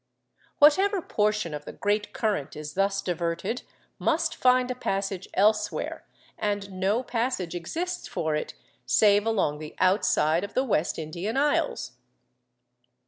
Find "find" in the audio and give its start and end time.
4.35-4.71